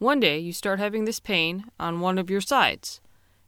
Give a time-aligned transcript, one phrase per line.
[0.00, 3.02] One day you start having this pain on one of your sides,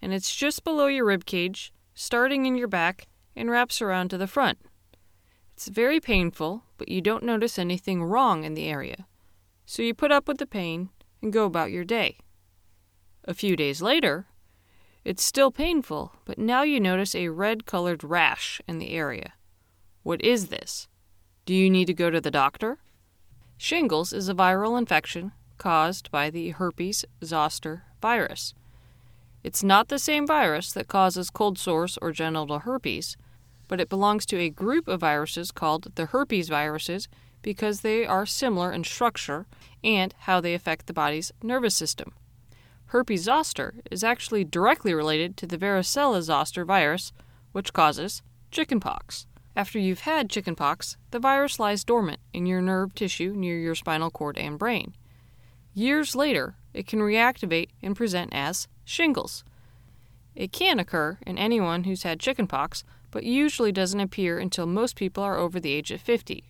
[0.00, 3.06] and it's just below your rib cage, starting in your back,
[3.36, 4.58] and wraps around to the front.
[5.52, 9.06] It's very painful, but you don't notice anything wrong in the area,
[9.66, 10.88] so you put up with the pain
[11.20, 12.16] and go about your day.
[13.24, 14.28] A few days later,
[15.04, 19.34] it's still painful, but now you notice a red colored rash in the area.
[20.02, 20.88] What is this?
[21.44, 22.78] Do you need to go to the doctor?
[23.58, 28.54] Shingles is a viral infection caused by the herpes zoster virus.
[29.44, 33.16] It's not the same virus that causes cold sores or genital herpes,
[33.68, 37.08] but it belongs to a group of viruses called the herpes viruses
[37.42, 39.46] because they are similar in structure
[39.84, 42.12] and how they affect the body's nervous system.
[42.86, 47.12] Herpes zoster is actually directly related to the varicella zoster virus,
[47.52, 49.26] which causes chickenpox.
[49.54, 54.10] After you've had chickenpox, the virus lies dormant in your nerve tissue near your spinal
[54.10, 54.94] cord and brain.
[55.74, 59.44] Years later, it can reactivate and present as shingles.
[60.34, 65.22] It can occur in anyone who's had chickenpox, but usually doesn't appear until most people
[65.22, 66.44] are over the age of 50.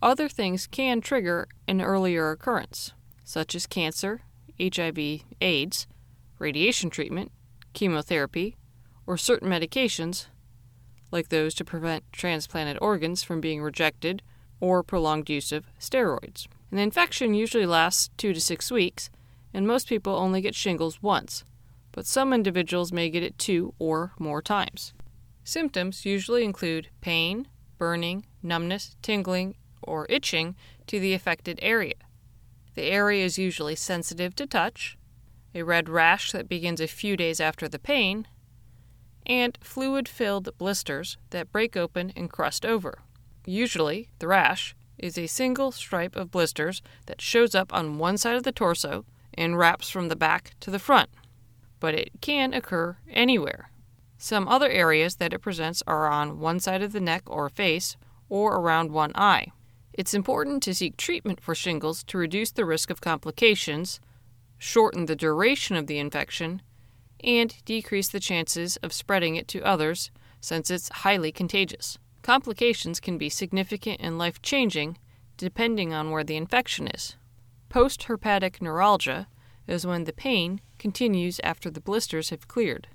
[0.00, 2.92] Other things can trigger an earlier occurrence,
[3.24, 4.22] such as cancer,
[4.60, 5.86] HIV, AIDS,
[6.38, 7.32] radiation treatment,
[7.72, 8.56] chemotherapy,
[9.06, 10.26] or certain medications,
[11.10, 14.22] like those to prevent transplanted organs from being rejected
[14.60, 16.46] or prolonged use of steroids.
[16.70, 19.10] The infection usually lasts two to six weeks,
[19.52, 21.44] and most people only get shingles once,
[21.92, 24.92] but some individuals may get it two or more times.
[25.44, 27.46] Symptoms usually include pain,
[27.78, 30.56] burning, numbness, tingling, or itching
[30.86, 31.94] to the affected area.
[32.74, 34.96] The area is usually sensitive to touch,
[35.54, 38.26] a red rash that begins a few days after the pain,
[39.26, 42.98] and fluid filled blisters that break open and crust over.
[43.46, 48.36] Usually, the rash is a single stripe of blisters that shows up on one side
[48.36, 51.10] of the torso and wraps from the back to the front,
[51.80, 53.70] but it can occur anywhere.
[54.18, 57.96] Some other areas that it presents are on one side of the neck or face
[58.28, 59.48] or around one eye.
[59.92, 64.00] It's important to seek treatment for shingles to reduce the risk of complications,
[64.58, 66.62] shorten the duration of the infection,
[67.22, 70.10] and decrease the chances of spreading it to others
[70.40, 71.98] since it's highly contagious.
[72.24, 74.96] Complications can be significant and life changing
[75.36, 77.16] depending on where the infection is.
[77.68, 79.28] Post herpetic neuralgia
[79.66, 82.88] is when the pain continues after the blisters have cleared.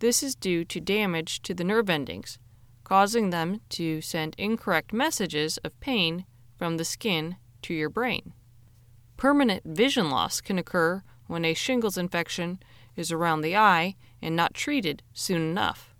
[0.00, 2.40] This is due to damage to the nerve endings,
[2.82, 6.26] causing them to send incorrect messages of pain
[6.58, 8.32] from the skin to your brain.
[9.16, 12.58] Permanent vision loss can occur when a shingles infection
[12.96, 15.94] is around the eye and not treated soon enough.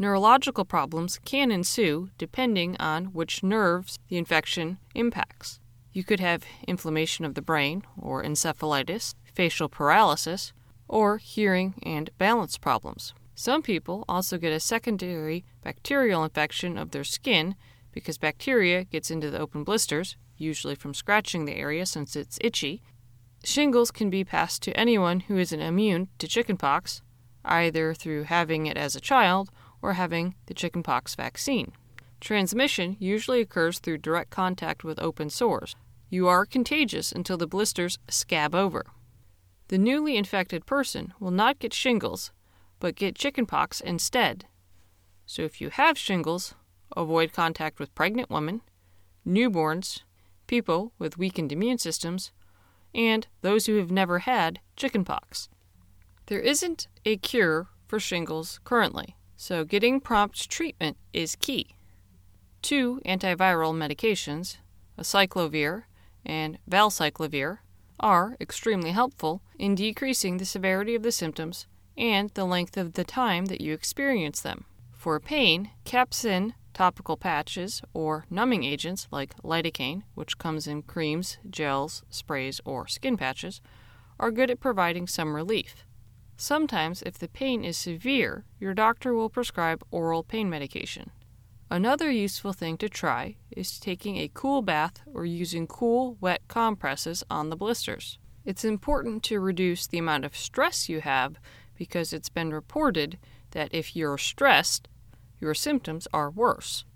[0.00, 5.60] Neurological problems can ensue depending on which nerves the infection impacts.
[5.92, 10.54] You could have inflammation of the brain, or encephalitis, facial paralysis,
[10.88, 13.12] or hearing and balance problems.
[13.34, 17.54] Some people also get a secondary bacterial infection of their skin
[17.92, 22.82] because bacteria gets into the open blisters, usually from scratching the area since it's itchy,
[23.44, 27.02] Shingles can be passed to anyone who isn't immune to chickenpox,
[27.44, 29.50] either through having it as a child
[29.82, 31.72] or having the chickenpox vaccine.
[32.20, 35.74] Transmission usually occurs through direct contact with open sores.
[36.10, 38.84] You are contagious until the blisters scab over.
[39.68, 42.32] The newly infected person will not get shingles,
[42.80, 44.46] but get chickenpox instead.
[45.24, 46.54] So if you have shingles,
[46.96, 48.62] avoid contact with pregnant women,
[49.26, 50.00] newborns,
[50.46, 52.32] people with weakened immune systems,
[52.92, 55.48] and those who have never had chickenpox.
[56.26, 61.74] There isn't a cure for shingles currently, so getting prompt treatment is key.
[62.60, 64.58] Two antiviral medications,
[64.98, 65.84] acyclovir
[66.26, 67.60] and valacyclovir,
[67.98, 71.66] are extremely helpful in decreasing the severity of the symptoms
[71.96, 74.66] and the length of the time that you experience them.
[74.92, 82.02] For pain, Capsaicin Topical patches or numbing agents like lidocaine, which comes in creams, gels,
[82.10, 83.62] sprays, or skin patches,
[84.18, 85.86] are good at providing some relief.
[86.40, 91.10] Sometimes, if the pain is severe, your doctor will prescribe oral pain medication.
[91.68, 97.22] Another useful thing to try is taking a cool bath or using cool, wet compresses
[97.28, 98.18] on the blisters.
[98.46, 101.36] It's important to reduce the amount of stress you have
[101.76, 103.18] because it's been reported
[103.50, 104.88] that if you're stressed,
[105.40, 106.86] your symptoms are worse.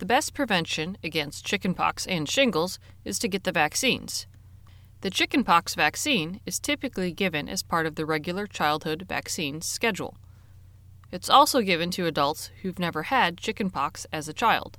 [0.00, 4.26] The best prevention against chickenpox and shingles is to get the vaccines.
[5.02, 10.16] The chickenpox vaccine is typically given as part of the regular childhood vaccine schedule.
[11.10, 14.78] It's also given to adults who've never had chickenpox as a child.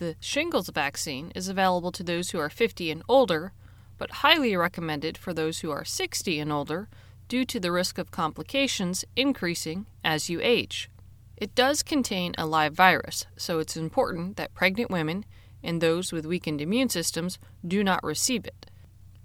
[0.00, 3.52] The shingles vaccine is available to those who are 50 and older,
[3.98, 6.88] but highly recommended for those who are 60 and older
[7.28, 10.90] due to the risk of complications increasing as you age.
[11.36, 15.24] It does contain a live virus, so it's important that pregnant women
[15.62, 18.66] and those with weakened immune systems do not receive it.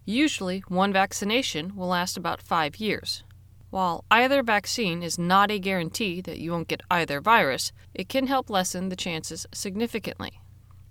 [0.06, 3.24] Usually, one vaccination will last about five years.
[3.70, 8.28] While either vaccine is not a guarantee that you won't get either virus, it can
[8.28, 10.42] help lessen the chances significantly.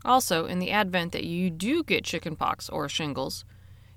[0.04, 3.44] Also, in the advent that you do get chickenpox or shingles,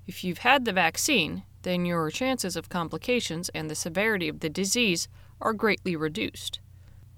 [0.06, 4.50] if you've had the vaccine, then your chances of complications and the severity of the
[4.50, 5.08] disease
[5.40, 6.60] are greatly reduced.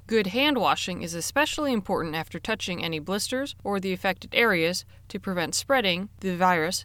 [0.07, 5.19] Good hand washing is especially important after touching any blisters or the affected areas to
[5.19, 6.85] prevent spreading the virus.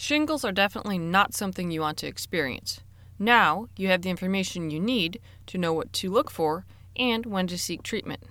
[0.00, 2.80] Shingles are definitely not something you want to experience.
[3.18, 6.64] Now you have the information you need to know what to look for
[6.96, 8.22] and when to seek treatment.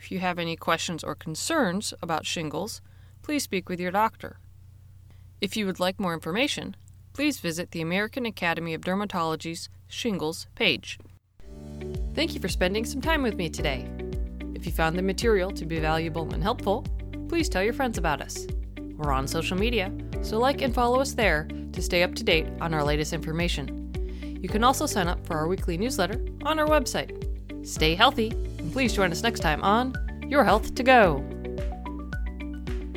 [0.00, 2.82] If you have any questions or concerns about shingles,
[3.22, 4.40] please speak with your doctor.
[5.40, 6.74] If you would like more information,
[7.12, 10.98] please visit the American Academy of Dermatology's Shingles page.
[12.16, 13.88] Thank you for spending some time with me today.
[14.56, 16.84] If you found the material to be valuable and helpful,
[17.28, 18.48] please tell your friends about us.
[18.96, 19.92] We're on social media,
[20.26, 23.92] so like and follow us there to stay up to date on our latest information.
[24.42, 27.66] You can also sign up for our weekly newsletter on our website.
[27.66, 29.94] Stay healthy, and please join us next time on
[30.28, 31.18] Your Health to Go.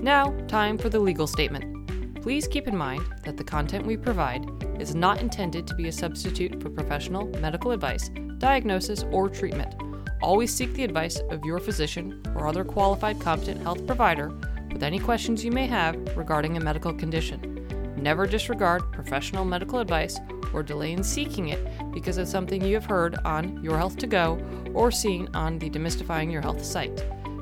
[0.01, 2.21] Now, time for the legal statement.
[2.21, 4.45] Please keep in mind that the content we provide
[4.79, 8.09] is not intended to be a substitute for professional medical advice
[8.39, 9.75] diagnosis, or treatment.
[10.21, 14.29] Always seek the advice of your physician or other qualified competent health provider
[14.71, 17.95] with any questions you may have regarding a medical condition.
[17.97, 20.19] Never disregard professional medical advice
[20.53, 21.59] or delay in seeking it
[21.93, 24.39] because of something you have heard on Your Health to Go
[24.73, 26.95] or seen on the Demystifying Your Health site.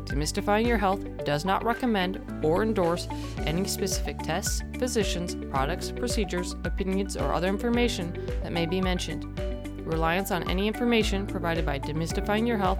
[0.05, 3.07] Demystifying Your Health does not recommend or endorse
[3.39, 9.25] any specific tests, physicians, products, procedures, opinions, or other information that may be mentioned
[9.87, 12.79] reliance on any information provided by Demystifying Your Health,